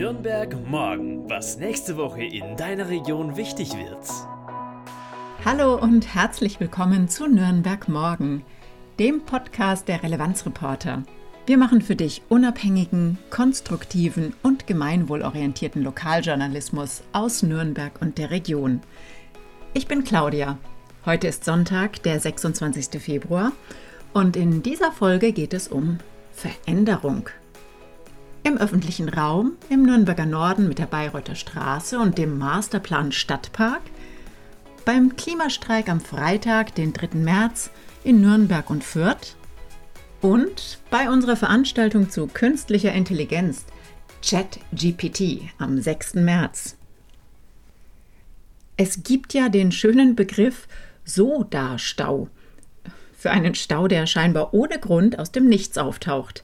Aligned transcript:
Nürnberg 0.00 0.56
morgen, 0.66 1.28
was 1.28 1.58
nächste 1.58 1.98
Woche 1.98 2.24
in 2.24 2.56
deiner 2.56 2.88
Region 2.88 3.36
wichtig 3.36 3.76
wird. 3.76 4.08
Hallo 5.44 5.74
und 5.74 6.14
herzlich 6.14 6.58
willkommen 6.58 7.10
zu 7.10 7.26
Nürnberg 7.26 7.86
morgen, 7.86 8.42
dem 8.98 9.20
Podcast 9.26 9.88
der 9.88 10.02
Relevanzreporter. 10.02 11.02
Wir 11.44 11.58
machen 11.58 11.82
für 11.82 11.96
dich 11.96 12.22
unabhängigen, 12.30 13.18
konstruktiven 13.28 14.32
und 14.42 14.66
gemeinwohlorientierten 14.66 15.82
Lokaljournalismus 15.82 17.02
aus 17.12 17.42
Nürnberg 17.42 18.00
und 18.00 18.16
der 18.16 18.30
Region. 18.30 18.80
Ich 19.74 19.86
bin 19.86 20.02
Claudia. 20.02 20.56
Heute 21.04 21.28
ist 21.28 21.44
Sonntag, 21.44 22.02
der 22.04 22.20
26. 22.20 23.02
Februar, 23.02 23.52
und 24.14 24.34
in 24.34 24.62
dieser 24.62 24.92
Folge 24.92 25.32
geht 25.32 25.52
es 25.52 25.68
um 25.68 25.98
Veränderung. 26.32 27.28
Im 28.42 28.56
öffentlichen 28.56 29.08
Raum, 29.08 29.52
im 29.68 29.82
Nürnberger 29.82 30.24
Norden 30.24 30.66
mit 30.66 30.78
der 30.78 30.86
Bayreuther 30.86 31.34
Straße 31.34 31.98
und 31.98 32.16
dem 32.16 32.38
Masterplan 32.38 33.12
Stadtpark, 33.12 33.82
beim 34.84 35.14
Klimastreik 35.16 35.88
am 35.88 36.00
Freitag, 36.00 36.74
den 36.74 36.92
3. 36.92 37.18
März, 37.18 37.70
in 38.02 38.22
Nürnberg 38.22 38.70
und 38.70 38.82
Fürth 38.82 39.36
und 40.22 40.78
bei 40.90 41.10
unserer 41.10 41.36
Veranstaltung 41.36 42.08
zu 42.08 42.26
künstlicher 42.26 42.92
Intelligenz 42.92 43.66
ChatGPT 44.22 45.42
am 45.58 45.80
6. 45.80 46.14
März. 46.14 46.76
Es 48.76 49.02
gibt 49.02 49.34
ja 49.34 49.50
den 49.50 49.70
schönen 49.70 50.16
Begriff 50.16 50.66
Soda-Stau 51.04 52.28
für 53.20 53.30
einen 53.30 53.54
Stau, 53.54 53.86
der 53.86 54.06
scheinbar 54.06 54.54
ohne 54.54 54.78
Grund 54.78 55.18
aus 55.18 55.30
dem 55.30 55.46
Nichts 55.46 55.76
auftaucht. 55.76 56.42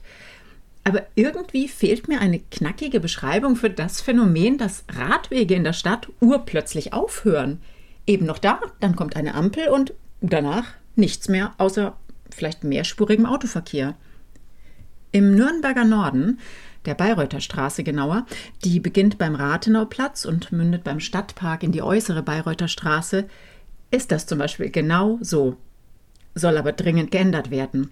Aber 0.87 1.05
irgendwie 1.15 1.67
fehlt 1.67 2.07
mir 2.07 2.21
eine 2.21 2.39
knackige 2.39 3.01
Beschreibung 3.01 3.57
für 3.57 3.69
das 3.69 3.99
Phänomen, 3.99 4.57
dass 4.57 4.85
Radwege 4.87 5.53
in 5.53 5.65
der 5.65 5.73
Stadt 5.73 6.07
urplötzlich 6.21 6.93
aufhören. 6.93 7.59
Eben 8.05 8.25
noch 8.25 8.37
da, 8.37 8.61
dann 8.79 8.95
kommt 8.95 9.17
eine 9.17 9.35
Ampel 9.35 9.67
und 9.67 9.93
danach 10.21 10.63
nichts 10.95 11.27
mehr, 11.27 11.53
außer 11.57 11.97
vielleicht 12.33 12.63
mehrspurigem 12.63 13.25
Autoverkehr. 13.25 13.95
Im 15.11 15.35
Nürnberger 15.35 15.83
Norden, 15.83 16.39
der 16.85 16.93
Bayreuther 16.93 17.41
Straße 17.41 17.83
genauer, 17.83 18.25
die 18.63 18.79
beginnt 18.79 19.17
beim 19.17 19.35
Rathenauplatz 19.35 20.23
und 20.23 20.53
mündet 20.53 20.85
beim 20.85 21.01
Stadtpark 21.01 21.63
in 21.63 21.73
die 21.73 21.81
äußere 21.81 22.23
Bayreuther 22.23 22.69
Straße, 22.69 23.27
ist 23.91 24.13
das 24.13 24.25
zum 24.25 24.39
Beispiel 24.39 24.69
genau 24.69 25.17
so. 25.19 25.57
Soll 26.33 26.55
aber 26.55 26.71
dringend 26.71 27.11
geändert 27.11 27.51
werden. 27.51 27.91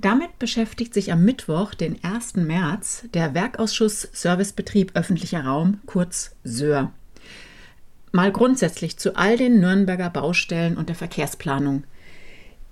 Damit 0.00 0.38
beschäftigt 0.38 0.94
sich 0.94 1.10
am 1.10 1.24
Mittwoch, 1.24 1.74
den 1.74 1.98
1. 2.04 2.36
März, 2.36 3.04
der 3.14 3.34
Werkausschuss 3.34 4.08
Servicebetrieb 4.12 4.92
öffentlicher 4.94 5.44
Raum, 5.44 5.80
kurz 5.86 6.36
SÖR. 6.44 6.92
Mal 8.12 8.30
grundsätzlich 8.30 8.96
zu 8.96 9.16
all 9.16 9.36
den 9.36 9.58
Nürnberger 9.58 10.08
Baustellen 10.10 10.76
und 10.76 10.88
der 10.88 10.94
Verkehrsplanung. 10.94 11.82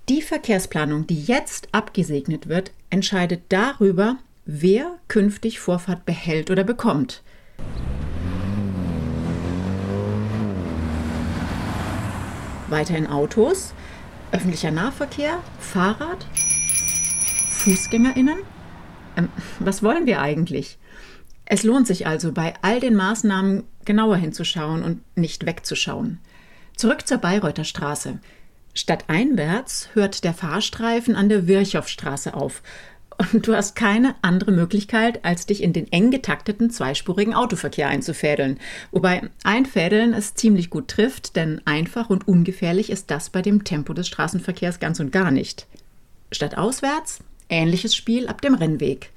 Die 0.07 0.21
Verkehrsplanung, 0.21 1.05
die 1.05 1.21
jetzt 1.21 1.67
abgesegnet 1.73 2.47
wird, 2.47 2.71
entscheidet 2.89 3.41
darüber, 3.49 4.15
wer 4.45 4.97
künftig 5.09 5.59
Vorfahrt 5.59 6.05
behält 6.05 6.49
oder 6.49 6.63
bekommt. 6.63 7.23
Weiterhin 12.69 13.07
Autos, 13.07 13.73
öffentlicher 14.31 14.71
Nahverkehr, 14.71 15.39
Fahrrad, 15.59 16.25
Fußgängerinnen? 17.67 18.37
Ähm, 19.17 19.27
was 19.59 19.83
wollen 19.83 20.05
wir 20.05 20.21
eigentlich? 20.21 20.77
Es 21.43 21.63
lohnt 21.63 21.85
sich 21.85 22.07
also, 22.07 22.31
bei 22.31 22.53
all 22.61 22.79
den 22.79 22.95
Maßnahmen 22.95 23.65
genauer 23.83 24.15
hinzuschauen 24.15 24.83
und 24.83 25.01
nicht 25.17 25.45
wegzuschauen. 25.45 26.19
Zurück 26.77 27.05
zur 27.05 27.17
Bayreuther 27.17 27.65
Straße. 27.65 28.19
Stadteinwärts 28.73 29.89
hört 29.95 30.23
der 30.23 30.33
Fahrstreifen 30.33 31.17
an 31.17 31.27
der 31.27 31.47
Virchowstraße 31.47 32.35
auf. 32.35 32.63
Und 33.33 33.45
du 33.47 33.53
hast 33.53 33.75
keine 33.75 34.15
andere 34.21 34.53
Möglichkeit, 34.53 35.25
als 35.25 35.45
dich 35.45 35.61
in 35.61 35.73
den 35.73 35.91
eng 35.91 36.09
getakteten 36.09 36.69
zweispurigen 36.69 37.33
Autoverkehr 37.33 37.89
einzufädeln. 37.89 38.59
Wobei 38.91 39.29
Einfädeln 39.43 40.13
es 40.13 40.35
ziemlich 40.35 40.69
gut 40.69 40.87
trifft, 40.87 41.35
denn 41.35 41.61
einfach 41.65 42.09
und 42.09 42.29
ungefährlich 42.29 42.89
ist 42.89 43.11
das 43.11 43.29
bei 43.29 43.41
dem 43.41 43.65
Tempo 43.65 43.91
des 43.91 44.07
Straßenverkehrs 44.07 44.79
ganz 44.79 45.01
und 45.01 45.11
gar 45.11 45.31
nicht. 45.31 45.67
Stadtauswärts 46.31 47.19
Ähnliches 47.49 47.95
Spiel 47.95 48.27
ab 48.27 48.41
dem 48.41 48.53
Rennweg. 48.53 49.11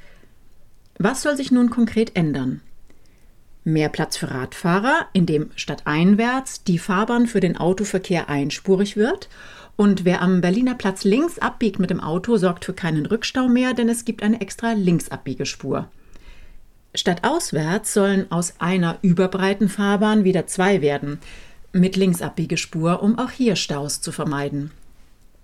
Was 0.99 1.23
soll 1.23 1.37
sich 1.37 1.51
nun 1.51 1.71
konkret 1.71 2.17
ändern? 2.17 2.61
Mehr 3.65 3.89
Platz 3.89 4.17
für 4.17 4.31
Radfahrer, 4.31 5.07
indem 5.13 5.51
stadteinwärts 5.55 6.65
die 6.65 6.79
Fahrbahn 6.79 7.27
für 7.27 7.41
den 7.41 7.57
Autoverkehr 7.57 8.29
einspurig 8.29 8.97
wird 8.97 9.29
und 9.81 10.05
wer 10.05 10.21
am 10.21 10.43
Berliner 10.43 10.75
Platz 10.75 11.05
links 11.05 11.39
abbiegt 11.39 11.79
mit 11.79 11.89
dem 11.89 12.01
Auto, 12.01 12.37
sorgt 12.37 12.67
für 12.67 12.75
keinen 12.75 13.07
Rückstau 13.07 13.49
mehr, 13.49 13.73
denn 13.73 13.89
es 13.89 14.05
gibt 14.05 14.23
eine 14.23 14.41
extra 14.43 14.73
Linksabbiegespur. 14.73 15.89
Stadtauswärts 16.95 17.95
sollen 17.95 18.31
aus 18.31 18.55
einer 18.59 18.99
überbreiten 19.01 19.71
Fahrbahn 19.71 20.25
wieder 20.25 20.47
zwei 20.47 20.83
werden, 20.83 21.19
mit 21.73 21.97
Linksabbiegespur, 21.97 23.03
um 23.03 23.19
auch 23.19 23.31
hier 23.31 23.57
Staus 23.57 24.03
zu 24.03 24.12
vermeiden. 24.12 24.71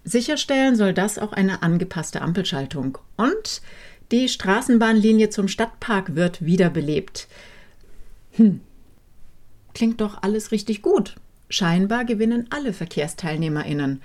Sicherstellen 0.09 0.77
soll 0.77 0.95
das 0.95 1.19
auch 1.19 1.33
eine 1.33 1.65
angepasste 1.65 2.23
Ampelschaltung. 2.23 2.97
Und 3.17 3.61
die 4.13 4.29
Straßenbahnlinie 4.29 5.31
zum 5.31 5.49
Stadtpark 5.49 6.15
wird 6.15 6.45
wiederbelebt. 6.47 7.27
Hm. 8.35 8.61
Klingt 9.75 10.01
doch 10.01 10.23
alles 10.23 10.53
richtig 10.53 10.81
gut. 10.81 11.17
Scheinbar 11.49 12.05
gewinnen 12.05 12.47
alle 12.51 12.73
VerkehrsteilnehmerInnen. 12.73 14.01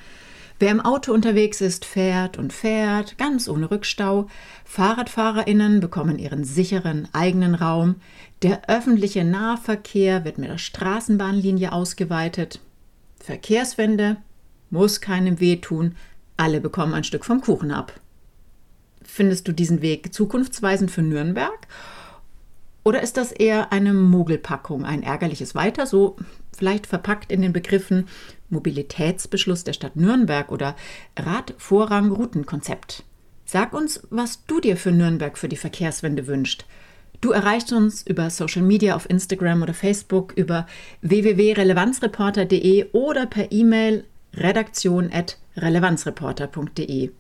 Wer 0.57 0.71
im 0.71 0.81
Auto 0.81 1.13
unterwegs 1.13 1.61
ist, 1.61 1.85
fährt 1.85 2.35
und 2.39 2.51
fährt, 2.51 3.19
ganz 3.19 3.47
ohne 3.47 3.69
Rückstau. 3.69 4.27
FahrradfahrerInnen 4.65 5.81
bekommen 5.81 6.17
ihren 6.17 6.43
sicheren 6.43 7.07
eigenen 7.13 7.53
Raum. 7.53 7.97
Der 8.41 8.67
öffentliche 8.69 9.23
Nahverkehr 9.23 10.25
wird 10.25 10.39
mit 10.39 10.49
der 10.49 10.57
Straßenbahnlinie 10.57 11.71
ausgeweitet. 11.71 12.59
Verkehrswende 13.19 14.17
muss 14.71 15.01
keinem 15.01 15.39
wehtun, 15.39 15.95
alle 16.37 16.59
bekommen 16.59 16.95
ein 16.95 17.03
Stück 17.03 17.23
vom 17.23 17.41
Kuchen 17.41 17.71
ab. 17.71 17.93
Findest 19.03 19.47
du 19.47 19.51
diesen 19.51 19.81
Weg 19.81 20.13
zukunftsweisend 20.13 20.89
für 20.89 21.03
Nürnberg? 21.03 21.67
Oder 22.83 23.03
ist 23.03 23.17
das 23.17 23.31
eher 23.31 23.71
eine 23.71 23.93
Mogelpackung, 23.93 24.85
ein 24.85 25.03
ärgerliches 25.03 25.53
Weiter, 25.53 25.85
so 25.85 26.15
vielleicht 26.51 26.87
verpackt 26.87 27.31
in 27.31 27.43
den 27.43 27.53
Begriffen 27.53 28.07
Mobilitätsbeschluss 28.49 29.63
der 29.63 29.73
Stadt 29.73 29.95
Nürnberg 29.95 30.51
oder 30.51 30.75
Radvorrang-Routenkonzept? 31.17 33.03
Sag 33.45 33.73
uns, 33.73 34.01
was 34.09 34.45
du 34.45 34.59
dir 34.59 34.77
für 34.77 34.91
Nürnberg 34.91 35.37
für 35.37 35.49
die 35.49 35.57
Verkehrswende 35.57 36.25
wünschst. 36.25 36.65
Du 37.19 37.31
erreichst 37.31 37.71
uns 37.71 38.01
über 38.01 38.31
Social 38.31 38.63
Media 38.63 38.95
auf 38.95 39.07
Instagram 39.07 39.61
oder 39.61 39.75
Facebook, 39.75 40.33
über 40.35 40.65
www.relevanzreporter.de 41.01 42.87
oder 42.93 43.27
per 43.27 43.51
E-Mail 43.51 44.05
redaktion.relevanzreporter.de. 44.35 47.11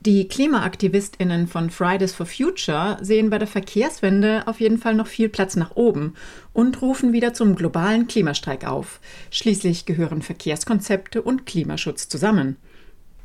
Die 0.00 0.28
KlimaaktivistInnen 0.28 1.48
von 1.48 1.70
Fridays 1.70 2.14
for 2.14 2.24
Future 2.24 2.98
sehen 3.00 3.30
bei 3.30 3.38
der 3.38 3.48
Verkehrswende 3.48 4.46
auf 4.46 4.60
jeden 4.60 4.78
Fall 4.78 4.94
noch 4.94 5.08
viel 5.08 5.28
Platz 5.28 5.56
nach 5.56 5.74
oben 5.74 6.14
und 6.52 6.80
rufen 6.80 7.12
wieder 7.12 7.34
zum 7.34 7.56
globalen 7.56 8.06
Klimastreik 8.06 8.64
auf. 8.64 9.00
Schließlich 9.32 9.86
gehören 9.86 10.22
Verkehrskonzepte 10.22 11.20
und 11.20 11.46
Klimaschutz 11.46 12.08
zusammen. 12.08 12.56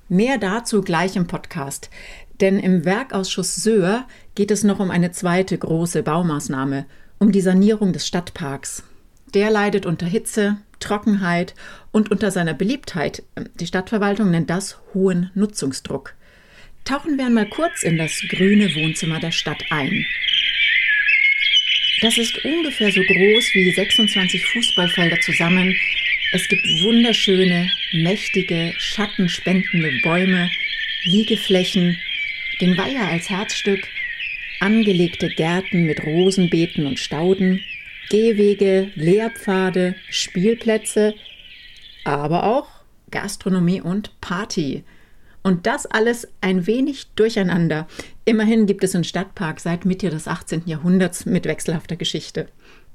Mehr 0.10 0.40
dazu 0.40 0.82
gleich 0.82 1.16
im 1.16 1.28
Podcast, 1.28 1.92
denn 2.42 2.60
im 2.60 2.86
Werkausschuss 2.86 3.56
Söhr 3.56 4.08
geht 4.34 4.50
es 4.50 4.64
noch 4.64 4.80
um 4.80 4.90
eine 4.90 5.12
zweite 5.12 5.58
große 5.58 6.02
Baumaßnahme, 6.02 6.88
um 7.20 7.32
die 7.32 7.42
Sanierung 7.42 7.94
des 7.94 8.08
Stadtparks. 8.08 8.84
Der 9.34 9.52
leidet 9.52 9.86
unter 9.86 10.08
Hitze, 10.08 10.58
Trockenheit 10.84 11.56
und 11.92 12.12
unter 12.12 12.30
seiner 12.30 12.54
Beliebtheit, 12.54 13.24
die 13.60 13.68
Stadtverwaltung 13.68 14.30
nennt 14.30 14.50
das 14.50 14.80
hohen 14.94 15.32
Nutzungsdruck. 15.34 16.14
Tauchen 16.86 17.18
wir 17.18 17.26
einmal 17.26 17.48
kurz 17.50 17.84
in 17.84 17.98
das 17.98 18.22
grüne 18.30 18.76
Wohnzimmer 18.76 19.20
der 19.20 19.32
Stadt 19.32 19.64
ein. 19.70 20.06
Das 22.02 22.18
ist 22.18 22.44
ungefähr 22.44 22.92
so 22.92 23.02
groß 23.02 23.54
wie 23.54 23.72
26 23.72 24.46
Fußballfelder 24.46 25.22
zusammen. 25.22 25.74
Es 26.34 26.48
gibt 26.50 26.66
wunderschöne, 26.84 27.72
mächtige, 27.94 28.74
schattenspendende 28.78 29.92
Bäume, 30.04 30.50
Liegeflächen, 31.06 31.98
den 32.60 32.78
Weiher 32.78 33.08
als 33.08 33.30
Herzstück, 33.30 33.88
angelegte 34.60 35.30
Gärten 35.30 35.86
mit 35.86 36.04
Rosenbeeten 36.04 36.86
und 36.86 37.00
Stauden, 37.00 37.64
Gehwege, 38.14 38.92
Lehrpfade, 38.96 39.96
Spielplätze, 40.10 41.16
aber 42.06 42.44
auch 42.44 42.68
Gastronomie 43.10 43.82
und 43.82 44.20
Party. 44.22 44.84
Und 45.42 45.68
das 45.68 45.86
alles 45.86 46.28
ein 46.40 46.68
wenig 46.68 47.08
durcheinander, 47.16 47.88
Immerhin 48.26 48.66
gibt 48.66 48.84
es 48.84 48.96
einen 48.96 49.04
Stadtpark 49.04 49.60
seit 49.60 49.84
Mitte 49.84 50.10
des 50.10 50.28
18. 50.28 50.64
Jahrhunderts 50.66 51.26
mit 51.26 51.46
wechselhafter 51.46 51.98
Geschichte. 51.98 52.48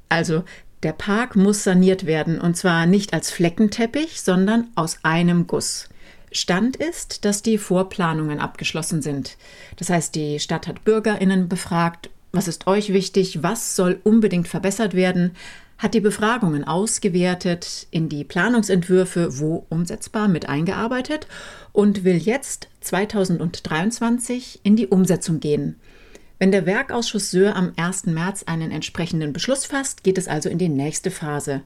Also, 0.09 0.45
der 0.83 0.93
Park 0.93 1.37
muss 1.37 1.65
saniert 1.65 2.07
werden 2.07 2.41
und 2.41 2.57
zwar 2.57 2.87
nicht 2.87 3.13
als 3.13 3.31
Fleckenteppich, 3.31 4.23
sondern 4.23 4.69
aus 4.75 4.99
einem 5.03 5.47
Guss. 5.47 5.89
Stand 6.33 6.77
ist, 6.77 7.25
dass 7.25 7.43
die 7.43 7.59
Vorplanungen 7.59 8.39
abgeschlossen 8.39 9.03
sind. 9.03 9.37
Das 9.77 9.91
heißt, 9.91 10.15
die 10.15 10.41
Stadt 10.41 10.67
hat 10.67 10.85
Bürgerinnen 10.85 11.49
befragt, 11.49 12.11
was 12.33 12.49
ist 12.49 12.67
euch 12.67 12.93
wichtig, 12.93 13.43
was 13.43 13.77
soll 13.77 14.01
unbedingt 14.05 14.49
verbessert 14.49 14.95
werden, 14.95 15.33
hat 15.79 15.95
die 15.95 16.01
Befragungen 16.01 16.65
ausgewertet, 16.65 17.87
in 17.91 18.09
die 18.09 18.25
Planungsentwürfe 18.25 19.39
wo 19.39 19.65
umsetzbar 19.69 20.29
mit 20.29 20.49
eingearbeitet 20.49 21.27
und 21.73 22.05
will 22.05 22.17
jetzt 22.17 22.69
2023 22.81 24.61
in 24.65 24.77
die 24.77 24.89
Umsetzung 24.89 25.41
gehen. 25.41 25.77
Wenn 26.39 26.53
der 26.53 26.67
Werkausschuss 26.67 27.31
Söhr 27.31 27.57
am 27.57 27.73
1. 27.77 28.07
März 28.07 28.45
einen 28.45 28.71
entsprechenden 28.71 29.33
Beschluss 29.33 29.67
fasst, 29.67 30.05
geht 30.05 30.19
es 30.19 30.29
also 30.29 30.49
in 30.49 30.59
die 30.59 30.69
nächste 30.69 31.11
Phase. 31.11 31.63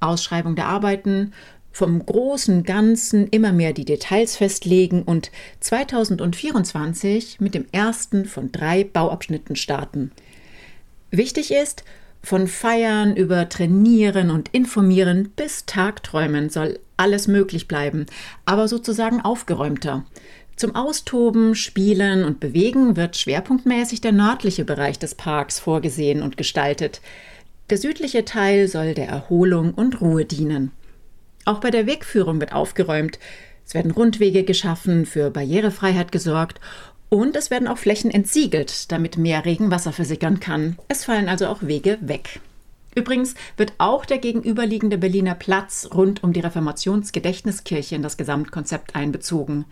Ausschreibung 0.00 0.56
der 0.56 0.66
Arbeiten, 0.66 1.32
vom 1.72 2.04
großen 2.04 2.64
Ganzen 2.64 3.26
immer 3.28 3.52
mehr 3.52 3.72
die 3.72 3.84
Details 3.84 4.36
festlegen 4.36 5.02
und 5.02 5.30
2024 5.60 7.40
mit 7.40 7.54
dem 7.54 7.66
ersten 7.72 8.26
von 8.26 8.52
drei 8.52 8.84
Bauabschnitten 8.84 9.56
starten. 9.56 10.12
Wichtig 11.10 11.52
ist, 11.52 11.84
von 12.22 12.46
Feiern 12.46 13.16
über 13.16 13.48
Trainieren 13.48 14.30
und 14.30 14.48
Informieren 14.50 15.30
bis 15.34 15.66
Tagträumen 15.66 16.50
soll 16.50 16.78
alles 16.96 17.26
möglich 17.26 17.66
bleiben, 17.66 18.06
aber 18.44 18.68
sozusagen 18.68 19.20
aufgeräumter. 19.20 20.04
Zum 20.54 20.76
Austoben, 20.76 21.56
Spielen 21.56 22.24
und 22.24 22.38
Bewegen 22.38 22.96
wird 22.96 23.16
schwerpunktmäßig 23.16 24.00
der 24.00 24.12
nördliche 24.12 24.64
Bereich 24.64 24.98
des 24.98 25.16
Parks 25.16 25.58
vorgesehen 25.58 26.22
und 26.22 26.36
gestaltet. 26.36 27.00
Der 27.70 27.78
südliche 27.78 28.24
Teil 28.24 28.68
soll 28.68 28.94
der 28.94 29.08
Erholung 29.08 29.74
und 29.74 30.00
Ruhe 30.00 30.24
dienen. 30.24 30.70
Auch 31.44 31.60
bei 31.60 31.70
der 31.70 31.86
Wegführung 31.86 32.40
wird 32.40 32.52
aufgeräumt. 32.52 33.18
Es 33.64 33.74
werden 33.74 33.90
Rundwege 33.90 34.44
geschaffen, 34.44 35.06
für 35.06 35.30
Barrierefreiheit 35.30 36.12
gesorgt 36.12 36.60
und 37.08 37.36
es 37.36 37.50
werden 37.50 37.68
auch 37.68 37.78
Flächen 37.78 38.10
entsiegelt, 38.10 38.90
damit 38.90 39.18
mehr 39.18 39.44
Regenwasser 39.44 39.92
versickern 39.92 40.40
kann. 40.40 40.78
Es 40.88 41.04
fallen 41.04 41.28
also 41.28 41.46
auch 41.46 41.62
Wege 41.62 41.98
weg. 42.00 42.40
Übrigens 42.94 43.34
wird 43.56 43.72
auch 43.78 44.04
der 44.04 44.18
gegenüberliegende 44.18 44.98
Berliner 44.98 45.34
Platz 45.34 45.88
rund 45.94 46.22
um 46.22 46.32
die 46.32 46.40
Reformationsgedächtniskirche 46.40 47.94
in 47.94 48.02
das 48.02 48.16
Gesamtkonzept 48.16 48.94
einbezogen. 48.94 49.64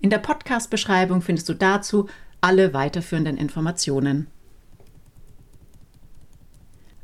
In 0.00 0.10
der 0.10 0.18
Podcast-Beschreibung 0.18 1.22
findest 1.22 1.48
du 1.48 1.54
dazu 1.54 2.08
alle 2.40 2.74
weiterführenden 2.74 3.36
Informationen. 3.36 4.26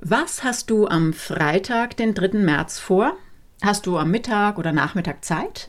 Was 0.02 0.44
hast 0.44 0.70
du 0.70 0.86
am 0.86 1.12
Freitag, 1.12 1.96
den 1.96 2.14
3. 2.14 2.38
März 2.38 2.78
vor? 2.78 3.16
Hast 3.62 3.84
du 3.84 3.98
am 3.98 4.10
Mittag 4.10 4.58
oder 4.58 4.72
Nachmittag 4.72 5.22
Zeit? 5.22 5.68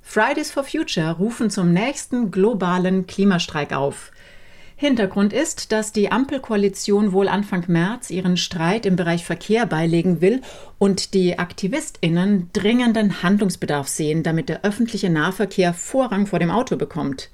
Fridays 0.00 0.50
for 0.50 0.64
Future 0.64 1.10
rufen 1.18 1.50
zum 1.50 1.74
nächsten 1.74 2.30
globalen 2.30 3.06
Klimastreik 3.06 3.74
auf. 3.74 4.12
Hintergrund 4.76 5.34
ist, 5.34 5.70
dass 5.70 5.92
die 5.92 6.10
Ampelkoalition 6.10 7.12
wohl 7.12 7.28
Anfang 7.28 7.64
März 7.66 8.08
ihren 8.08 8.38
Streit 8.38 8.86
im 8.86 8.96
Bereich 8.96 9.26
Verkehr 9.26 9.66
beilegen 9.66 10.22
will 10.22 10.40
und 10.78 11.12
die 11.12 11.38
Aktivistinnen 11.38 12.48
dringenden 12.54 13.22
Handlungsbedarf 13.22 13.88
sehen, 13.88 14.22
damit 14.22 14.48
der 14.48 14.64
öffentliche 14.64 15.10
Nahverkehr 15.10 15.74
Vorrang 15.74 16.26
vor 16.26 16.38
dem 16.38 16.50
Auto 16.50 16.76
bekommt. 16.76 17.28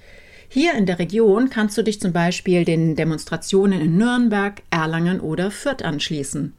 Hier 0.48 0.74
in 0.74 0.86
der 0.86 0.98
Region 0.98 1.50
kannst 1.50 1.78
du 1.78 1.82
dich 1.82 2.00
zum 2.00 2.12
Beispiel 2.12 2.64
den 2.64 2.96
Demonstrationen 2.96 3.80
in 3.80 3.96
Nürnberg, 3.96 4.60
Erlangen 4.70 5.20
oder 5.20 5.52
Fürth 5.52 5.84
anschließen. 5.84 6.52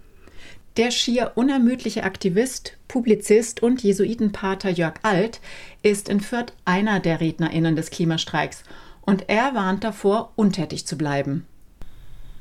Der 0.77 0.92
schier 0.92 1.31
unermüdliche 1.36 2.04
Aktivist, 2.04 2.75
Publizist 2.89 3.63
und 3.63 3.81
Jesuitenpater 3.81 4.69
Jörg 4.69 4.95
Alt 5.04 5.39
ist 5.83 6.10
in 6.10 6.19
Fürth 6.19 6.51
einer 6.66 7.00
der 7.00 7.22
RednerInnen 7.22 7.77
des 7.77 7.92
Klimastreiks 7.92 8.63
und 9.00 9.30
er 9.30 9.56
warnt 9.56 9.86
davor, 9.86 10.33
untätig 10.36 10.86
zu 10.86 10.98
bleiben. 10.98 11.48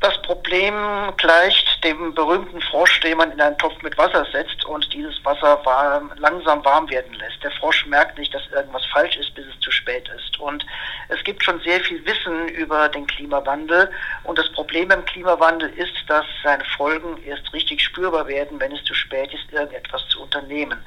Das 0.00 0.20
Problem 0.22 0.74
gleicht 1.16 1.84
dem 1.84 2.12
berühmten 2.12 2.60
Frosch, 2.60 2.98
den 3.00 3.16
man 3.16 3.30
in 3.30 3.40
einen 3.40 3.56
Topf 3.56 3.80
mit 3.82 3.96
Wasser 3.96 4.26
setzt 4.32 4.64
und 4.64 4.92
dieses 4.92 5.24
Wasser 5.24 5.64
warm, 5.64 6.10
langsam 6.18 6.64
warm 6.64 6.90
werden 6.90 7.14
lässt. 7.14 7.40
Der 7.42 7.52
Frosch 7.52 7.86
merkt 7.86 8.18
nicht, 8.18 8.34
dass 8.34 8.42
irgendwas 8.52 8.84
falsch 8.86 9.16
ist, 9.16 9.32
bis 9.36 9.46
es 9.46 9.60
zu 9.60 9.70
spät 9.70 10.10
ist. 10.14 10.33
Und 10.44 10.64
es 11.08 11.22
gibt 11.24 11.42
schon 11.42 11.60
sehr 11.60 11.80
viel 11.80 12.04
Wissen 12.04 12.48
über 12.48 12.88
den 12.88 13.06
Klimawandel. 13.06 13.90
Und 14.24 14.38
das 14.38 14.50
Problem 14.52 14.88
beim 14.88 15.04
Klimawandel 15.04 15.70
ist, 15.70 15.94
dass 16.06 16.26
seine 16.42 16.64
Folgen 16.76 17.22
erst 17.24 17.52
richtig 17.52 17.82
spürbar 17.82 18.28
werden, 18.28 18.60
wenn 18.60 18.72
es 18.72 18.84
zu 18.84 18.94
spät 18.94 19.32
ist, 19.32 19.52
irgendetwas 19.52 20.06
zu 20.08 20.22
unternehmen. 20.22 20.78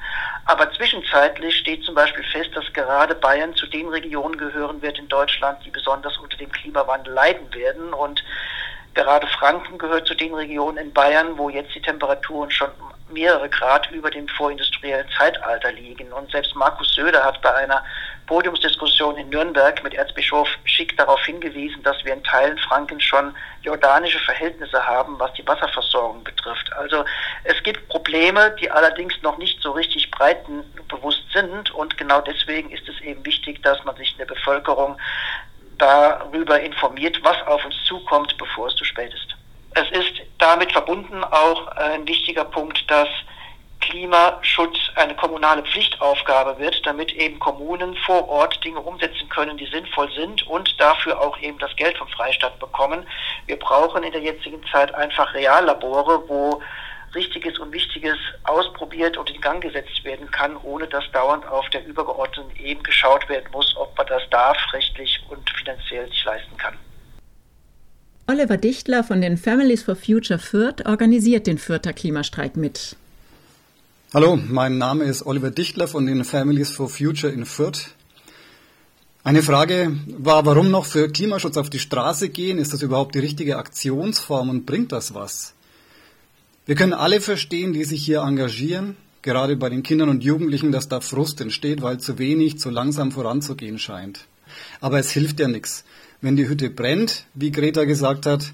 Aber 0.46 0.70
zwischenzeitlich 0.72 1.56
steht 1.58 1.84
zum 1.84 1.94
Beispiel 1.94 2.24
fest, 2.24 2.50
dass 2.54 2.72
gerade 2.72 3.14
Bayern 3.14 3.54
zu 3.54 3.66
den 3.66 3.88
Regionen 3.88 4.38
gehören 4.38 4.80
wird 4.80 4.98
in 4.98 5.08
Deutschland, 5.08 5.58
die 5.64 5.70
besonders 5.70 6.16
unter 6.18 6.36
dem 6.36 6.50
Klimawandel 6.52 7.12
leiden 7.12 7.52
werden. 7.54 7.92
Und 7.92 8.22
Gerade 8.98 9.28
Franken 9.28 9.78
gehört 9.78 10.08
zu 10.08 10.14
den 10.14 10.34
Regionen 10.34 10.76
in 10.76 10.92
Bayern, 10.92 11.38
wo 11.38 11.48
jetzt 11.48 11.72
die 11.72 11.80
Temperaturen 11.80 12.50
schon 12.50 12.68
mehrere 13.10 13.48
Grad 13.48 13.88
über 13.92 14.10
dem 14.10 14.26
vorindustriellen 14.26 15.06
Zeitalter 15.16 15.70
liegen. 15.70 16.12
Und 16.12 16.28
selbst 16.32 16.56
Markus 16.56 16.92
Söder 16.96 17.24
hat 17.24 17.40
bei 17.40 17.54
einer 17.54 17.84
Podiumsdiskussion 18.26 19.16
in 19.16 19.28
Nürnberg 19.28 19.80
mit 19.84 19.94
Erzbischof 19.94 20.48
Schick 20.64 20.96
darauf 20.96 21.24
hingewiesen, 21.24 21.80
dass 21.84 22.04
wir 22.04 22.12
in 22.12 22.24
Teilen 22.24 22.58
Frankens 22.58 23.04
schon 23.04 23.36
jordanische 23.62 24.18
Verhältnisse 24.18 24.84
haben, 24.84 25.16
was 25.20 25.32
die 25.34 25.46
Wasserversorgung 25.46 26.24
betrifft. 26.24 26.72
Also 26.72 27.04
es 27.44 27.62
gibt 27.62 27.88
Probleme, 27.88 28.56
die 28.60 28.68
allerdings 28.68 29.14
noch 29.22 29.38
nicht 29.38 29.62
so 29.62 29.70
richtig 29.70 30.10
breitenbewusst 30.10 31.22
sind. 31.32 31.70
Und 31.70 31.96
genau 31.96 32.20
deswegen 32.20 32.70
ist 32.70 32.88
es 32.88 33.00
eben 33.02 33.24
wichtig, 33.24 33.62
dass 33.62 33.82
man 33.84 33.94
sich 33.94 34.10
in 34.10 34.18
der 34.18 34.26
Bevölkerung 34.26 34.98
darüber 35.78 36.60
informiert, 36.60 37.18
was 37.22 37.36
auf 37.46 37.64
uns 37.64 37.76
zukommt, 37.86 38.36
bevor 38.38 38.68
es 38.68 38.74
zu 38.74 38.84
spät 38.84 39.12
ist. 39.12 39.36
Es 39.74 39.90
ist 39.90 40.22
damit 40.38 40.72
verbunden 40.72 41.22
auch 41.24 41.68
ein 41.68 42.06
wichtiger 42.06 42.44
Punkt, 42.44 42.90
dass 42.90 43.08
Klimaschutz 43.80 44.76
eine 44.96 45.14
kommunale 45.14 45.62
Pflichtaufgabe 45.62 46.58
wird, 46.58 46.84
damit 46.84 47.12
eben 47.12 47.38
Kommunen 47.38 47.96
vor 48.04 48.28
Ort 48.28 48.62
Dinge 48.64 48.80
umsetzen 48.80 49.28
können, 49.28 49.56
die 49.56 49.66
sinnvoll 49.66 50.10
sind 50.12 50.46
und 50.48 50.80
dafür 50.80 51.20
auch 51.20 51.38
eben 51.38 51.58
das 51.58 51.74
Geld 51.76 51.96
vom 51.96 52.08
Freistaat 52.08 52.58
bekommen. 52.58 53.06
Wir 53.46 53.58
brauchen 53.58 54.02
in 54.02 54.12
der 54.12 54.20
jetzigen 54.20 54.60
Zeit 54.72 54.94
einfach 54.94 55.32
Reallabore, 55.32 56.28
wo 56.28 56.60
Richtiges 57.14 57.58
und 57.58 57.72
Wichtiges 57.72 58.18
ausprobiert 58.44 59.16
und 59.16 59.30
in 59.30 59.40
Gang 59.40 59.62
gesetzt 59.62 60.04
werden 60.04 60.30
kann, 60.30 60.56
ohne 60.58 60.86
dass 60.86 61.10
dauernd 61.12 61.46
auf 61.48 61.68
der 61.70 61.86
übergeordneten 61.86 62.54
Ebene 62.56 62.82
geschaut 62.82 63.28
werden 63.28 63.48
muss, 63.52 63.74
ob 63.76 63.96
man 63.96 64.06
das 64.08 64.28
darf, 64.30 64.58
rechtlich 64.72 65.20
und 65.30 65.50
finanziell 65.68 66.08
sich 66.08 66.24
leisten 66.24 66.56
kann. 66.56 66.74
Oliver 68.26 68.56
Dichtler 68.56 69.04
von 69.04 69.20
den 69.20 69.36
Families 69.36 69.82
for 69.82 69.96
Future 69.96 70.38
Fürth 70.38 70.86
organisiert 70.86 71.46
den 71.46 71.58
Fürther 71.58 71.92
Klimastreik 71.92 72.56
mit. 72.56 72.96
Hallo, 74.14 74.36
mein 74.36 74.78
Name 74.78 75.04
ist 75.04 75.24
Oliver 75.26 75.50
Dichtler 75.50 75.88
von 75.88 76.06
den 76.06 76.24
Families 76.24 76.70
for 76.70 76.88
Future 76.88 77.32
in 77.32 77.44
Fürth. 77.44 77.90
Eine 79.24 79.42
Frage 79.42 79.92
war, 80.16 80.46
warum 80.46 80.70
noch 80.70 80.86
für 80.86 81.10
Klimaschutz 81.10 81.56
auf 81.56 81.68
die 81.68 81.78
Straße 81.78 82.30
gehen? 82.30 82.58
Ist 82.58 82.72
das 82.72 82.82
überhaupt 82.82 83.14
die 83.14 83.18
richtige 83.18 83.58
Aktionsform 83.58 84.48
und 84.48 84.64
bringt 84.64 84.92
das 84.92 85.14
was? 85.14 85.54
Wir 86.64 86.76
können 86.76 86.94
alle 86.94 87.20
verstehen, 87.20 87.72
die 87.72 87.84
sich 87.84 88.04
hier 88.04 88.20
engagieren, 88.20 88.96
gerade 89.22 89.56
bei 89.56 89.68
den 89.68 89.82
Kindern 89.82 90.08
und 90.08 90.24
Jugendlichen, 90.24 90.72
dass 90.72 90.88
da 90.88 91.00
Frust 91.00 91.40
entsteht, 91.40 91.82
weil 91.82 91.98
zu 91.98 92.18
wenig, 92.18 92.58
zu 92.58 92.70
langsam 92.70 93.10
voranzugehen 93.10 93.78
scheint. 93.78 94.26
Aber 94.80 94.98
es 94.98 95.10
hilft 95.10 95.40
ja 95.40 95.48
nichts. 95.48 95.84
Wenn 96.20 96.36
die 96.36 96.48
Hütte 96.48 96.70
brennt, 96.70 97.24
wie 97.34 97.52
Greta 97.52 97.84
gesagt 97.84 98.26
hat, 98.26 98.52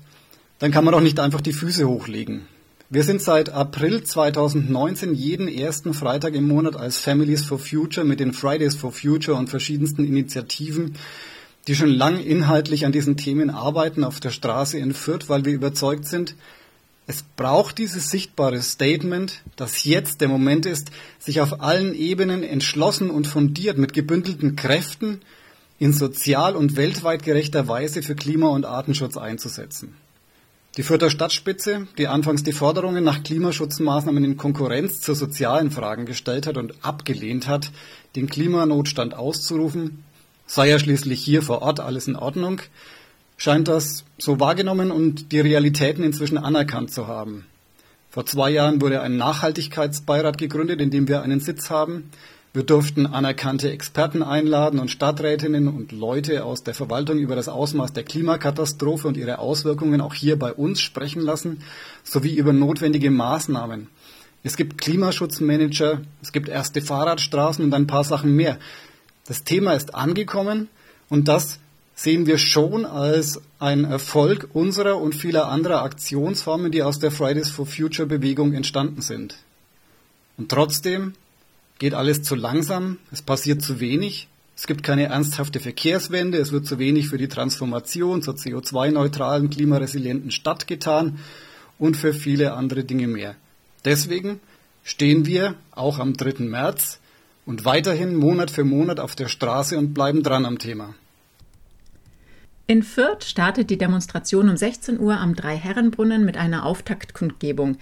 dann 0.58 0.70
kann 0.70 0.84
man 0.84 0.92
doch 0.92 1.00
nicht 1.00 1.20
einfach 1.20 1.40
die 1.40 1.52
Füße 1.52 1.88
hochlegen. 1.88 2.42
Wir 2.90 3.02
sind 3.02 3.22
seit 3.22 3.50
April 3.50 4.04
2019 4.04 5.14
jeden 5.14 5.48
ersten 5.48 5.94
Freitag 5.94 6.34
im 6.34 6.46
Monat 6.46 6.76
als 6.76 6.98
Families 6.98 7.44
for 7.44 7.58
Future 7.58 8.06
mit 8.06 8.20
den 8.20 8.32
Fridays 8.32 8.74
for 8.74 8.92
Future 8.92 9.36
und 9.36 9.48
verschiedensten 9.48 10.04
Initiativen, 10.04 10.94
die 11.66 11.74
schon 11.74 11.88
lang 11.88 12.20
inhaltlich 12.20 12.84
an 12.84 12.92
diesen 12.92 13.16
Themen 13.16 13.50
arbeiten, 13.50 14.04
auf 14.04 14.20
der 14.20 14.30
Straße 14.30 14.78
in 14.78 14.92
Fürth, 14.92 15.28
weil 15.28 15.44
wir 15.44 15.54
überzeugt 15.54 16.06
sind, 16.06 16.36
es 17.06 17.22
braucht 17.36 17.78
dieses 17.78 18.10
sichtbare 18.10 18.62
Statement, 18.62 19.42
dass 19.56 19.84
jetzt 19.84 20.20
der 20.20 20.28
Moment 20.28 20.64
ist, 20.64 20.90
sich 21.18 21.40
auf 21.40 21.60
allen 21.60 21.94
Ebenen 21.94 22.42
entschlossen 22.42 23.10
und 23.10 23.26
fundiert 23.26 23.76
mit 23.76 23.92
gebündelten 23.92 24.56
Kräften 24.56 25.20
in 25.78 25.92
sozial 25.92 26.56
und 26.56 26.76
weltweit 26.76 27.22
gerechter 27.22 27.68
Weise 27.68 28.02
für 28.02 28.14
Klima- 28.14 28.48
und 28.48 28.64
Artenschutz 28.64 29.16
einzusetzen. 29.16 29.96
Die 30.76 30.82
Fürther 30.82 31.08
Stadtspitze, 31.08 31.86
die 31.98 32.08
anfangs 32.08 32.42
die 32.42 32.52
Forderungen 32.52 33.04
nach 33.04 33.22
Klimaschutzmaßnahmen 33.22 34.24
in 34.24 34.36
Konkurrenz 34.36 35.00
zu 35.00 35.14
sozialen 35.14 35.70
Fragen 35.70 36.04
gestellt 36.04 36.48
hat 36.48 36.56
und 36.56 36.74
abgelehnt 36.84 37.46
hat, 37.46 37.70
den 38.16 38.28
Klimanotstand 38.28 39.14
auszurufen, 39.14 40.02
sei 40.46 40.68
ja 40.68 40.78
schließlich 40.80 41.22
hier 41.22 41.42
vor 41.42 41.62
Ort 41.62 41.78
alles 41.78 42.08
in 42.08 42.16
Ordnung, 42.16 42.60
scheint 43.36 43.68
das 43.68 44.04
so 44.18 44.40
wahrgenommen 44.40 44.90
und 44.90 45.30
die 45.30 45.40
Realitäten 45.40 46.02
inzwischen 46.02 46.38
anerkannt 46.38 46.92
zu 46.92 47.06
haben. 47.06 47.46
Vor 48.10 48.26
zwei 48.26 48.50
Jahren 48.50 48.80
wurde 48.80 49.00
ein 49.00 49.16
Nachhaltigkeitsbeirat 49.16 50.38
gegründet, 50.38 50.80
in 50.80 50.90
dem 50.90 51.08
wir 51.08 51.22
einen 51.22 51.40
Sitz 51.40 51.70
haben. 51.70 52.10
Wir 52.54 52.62
durften 52.62 53.06
anerkannte 53.06 53.72
Experten 53.72 54.22
einladen 54.22 54.78
und 54.78 54.88
Stadträtinnen 54.88 55.66
und 55.66 55.90
Leute 55.90 56.44
aus 56.44 56.62
der 56.62 56.72
Verwaltung 56.72 57.18
über 57.18 57.34
das 57.34 57.48
Ausmaß 57.48 57.92
der 57.92 58.04
Klimakatastrophe 58.04 59.08
und 59.08 59.16
ihre 59.16 59.40
Auswirkungen 59.40 60.00
auch 60.00 60.14
hier 60.14 60.38
bei 60.38 60.52
uns 60.52 60.80
sprechen 60.80 61.20
lassen, 61.20 61.64
sowie 62.04 62.36
über 62.36 62.52
notwendige 62.52 63.10
Maßnahmen. 63.10 63.88
Es 64.44 64.56
gibt 64.56 64.78
Klimaschutzmanager, 64.78 66.02
es 66.22 66.30
gibt 66.30 66.48
erste 66.48 66.80
Fahrradstraßen 66.80 67.64
und 67.64 67.74
ein 67.74 67.88
paar 67.88 68.04
Sachen 68.04 68.36
mehr. 68.36 68.60
Das 69.26 69.42
Thema 69.42 69.72
ist 69.72 69.96
angekommen 69.96 70.68
und 71.08 71.26
das 71.26 71.58
sehen 71.96 72.26
wir 72.26 72.38
schon 72.38 72.84
als 72.84 73.40
ein 73.58 73.82
Erfolg 73.82 74.50
unserer 74.52 74.98
und 74.98 75.16
vieler 75.16 75.48
anderer 75.48 75.82
Aktionsformen, 75.82 76.70
die 76.70 76.84
aus 76.84 77.00
der 77.00 77.10
Fridays 77.10 77.50
for 77.50 77.66
Future 77.66 78.06
Bewegung 78.06 78.54
entstanden 78.54 79.00
sind. 79.00 79.38
Und 80.36 80.50
trotzdem 80.50 81.14
geht 81.78 81.94
alles 81.94 82.22
zu 82.22 82.34
langsam, 82.34 82.98
es 83.10 83.22
passiert 83.22 83.62
zu 83.62 83.80
wenig, 83.80 84.28
es 84.56 84.66
gibt 84.66 84.82
keine 84.84 85.06
ernsthafte 85.06 85.58
Verkehrswende, 85.58 86.38
es 86.38 86.52
wird 86.52 86.66
zu 86.66 86.78
wenig 86.78 87.08
für 87.08 87.18
die 87.18 87.28
Transformation 87.28 88.22
zur 88.22 88.34
CO2-neutralen, 88.34 89.50
klimaresilienten 89.50 90.30
Stadt 90.30 90.66
getan 90.66 91.18
und 91.78 91.96
für 91.96 92.14
viele 92.14 92.54
andere 92.54 92.84
Dinge 92.84 93.08
mehr. 93.08 93.34
Deswegen 93.84 94.40
stehen 94.84 95.26
wir 95.26 95.54
auch 95.72 95.98
am 95.98 96.16
3. 96.16 96.44
März 96.44 97.00
und 97.46 97.64
weiterhin 97.64 98.14
Monat 98.14 98.50
für 98.50 98.64
Monat 98.64 99.00
auf 99.00 99.16
der 99.16 99.28
Straße 99.28 99.76
und 99.76 99.92
bleiben 99.92 100.22
dran 100.22 100.46
am 100.46 100.58
Thema. 100.58 100.94
In 102.66 102.82
Fürth 102.82 103.24
startet 103.24 103.68
die 103.68 103.76
Demonstration 103.76 104.48
um 104.48 104.56
16 104.56 104.98
Uhr 104.98 105.18
am 105.18 105.34
Dreiherrenbrunnen 105.34 106.24
mit 106.24 106.38
einer 106.38 106.64
Auftaktkundgebung. 106.64 107.76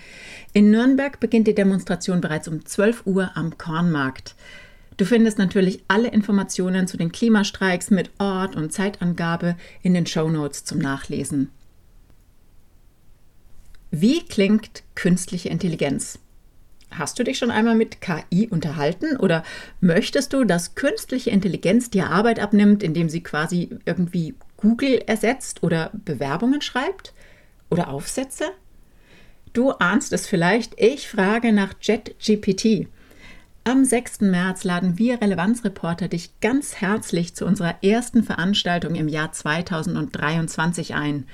In 0.55 0.73
Nürnberg 0.73 1.21
beginnt 1.21 1.47
die 1.47 1.55
Demonstration 1.55 2.21
bereits 2.21 2.49
um 2.49 2.65
12 2.67 3.07
Uhr 3.07 3.31
am 3.37 3.57
Kornmarkt. 3.59 4.35
Du 4.97 5.05
findest 5.05 5.39
natürlich 5.39 5.85
alle 5.87 6.09
Informationen 6.09 6.89
zu 6.89 6.97
den 6.97 7.13
Klimastreiks 7.13 7.91
mit 7.91 8.11
Ort 8.19 8.57
und 8.57 8.73
Zeitangabe 8.73 9.57
in 9.83 9.95
den 9.95 10.07
Shownotes 10.07 10.65
zum 10.65 10.79
Nachlesen. 10.79 11.51
Wie 13.93 14.25
klingt 14.25 14.83
künstliche 14.97 15.49
Intelligenz? 15.49 16.19
Hast 16.91 17.19
du 17.19 17.25
dich 17.25 17.39
schon 17.39 17.53
einmal 17.53 17.77
mit 17.77 18.01
KI 18.01 18.49
unterhalten 18.49 19.17
oder 19.17 19.45
möchtest 19.81 20.33
du, 20.33 20.45
dass 20.45 20.75
künstliche 20.75 21.31
Intelligenz 21.31 21.89
dir 21.89 22.11
Arbeit 22.11 22.41
abnimmt, 22.41 22.83
indem 22.83 23.09
sie 23.09 23.23
quasi 23.23 23.71
irgendwie 23.87 24.35
Google 24.63 25.03
ersetzt 25.07 25.63
oder 25.63 25.91
Bewerbungen 25.93 26.63
schreibt 26.63 27.13
oder 27.69 27.89
Aufsätze? 27.89 28.45
Du 29.53 29.73
ahnst 29.73 30.13
es 30.13 30.27
vielleicht, 30.27 30.81
ich 30.81 31.09
frage 31.09 31.53
nach 31.53 31.75
JetGPT. 31.81 32.89
Am 33.65 33.85
6. 33.85 34.23
März 34.23 34.65
laden 34.65 34.99
wir 34.99 35.21
Relevanzreporter 35.21 36.09
dich 36.09 36.31
ganz 36.41 36.77
herzlich 36.77 37.35
zu 37.35 37.45
unserer 37.45 37.77
ersten 37.83 38.25
Veranstaltung 38.25 38.95
im 38.95 39.09
Jahr 39.09 39.33
2023 39.33 40.95
ein. 40.95 41.27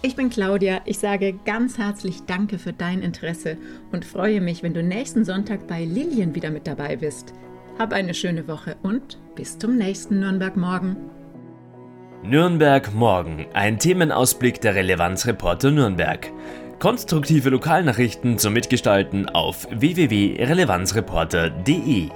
Ich 0.00 0.14
bin 0.16 0.30
Claudia, 0.30 0.80
ich 0.86 0.98
sage 0.98 1.34
ganz 1.44 1.76
herzlich 1.76 2.22
Danke 2.26 2.58
für 2.58 2.72
dein 2.72 3.02
Interesse 3.02 3.58
und 3.92 4.06
freue 4.06 4.40
mich, 4.40 4.62
wenn 4.62 4.72
du 4.72 4.82
nächsten 4.82 5.26
Sonntag 5.26 5.66
bei 5.66 5.84
Lilien 5.84 6.34
wieder 6.34 6.50
mit 6.50 6.66
dabei 6.66 6.96
bist. 6.96 7.34
Hab 7.78 7.92
eine 7.92 8.14
schöne 8.14 8.48
Woche 8.48 8.78
und 8.82 9.18
bis 9.34 9.58
zum 9.58 9.76
nächsten 9.76 10.20
Nürnberg 10.20 10.56
Morgen. 10.56 10.96
Nürnberg 12.22 12.94
Morgen, 12.94 13.44
ein 13.52 13.78
Themenausblick 13.78 14.62
der 14.62 14.74
Relevanzreporter 14.74 15.70
Nürnberg. 15.70 16.32
Konstruktive 16.78 17.50
Lokalnachrichten 17.50 18.38
zum 18.38 18.54
Mitgestalten 18.54 19.28
auf 19.28 19.68
www.relevanzreporter.de. 19.70 22.08